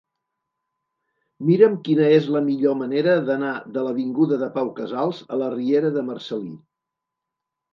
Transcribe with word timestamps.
Mira'm 1.49 1.75
quina 1.87 2.07
és 2.15 2.29
la 2.37 2.41
millor 2.47 2.77
manera 2.79 3.19
d'anar 3.27 3.53
de 3.77 3.83
l'avinguda 3.89 4.41
de 4.45 4.49
Pau 4.57 4.73
Casals 4.81 5.21
a 5.37 5.41
la 5.43 5.51
riera 5.55 5.93
de 5.99 6.07
Marcel·lí. 6.09 6.53